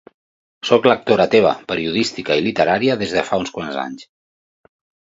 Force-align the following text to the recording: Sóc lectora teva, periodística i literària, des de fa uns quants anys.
Sóc 0.69 0.87
lectora 0.91 1.27
teva, 1.35 1.51
periodística 1.73 2.39
i 2.41 2.45
literària, 2.49 2.99
des 3.05 3.17
de 3.21 3.29
fa 3.31 3.43
uns 3.45 3.57
quants 3.61 3.81
anys. 3.87 4.13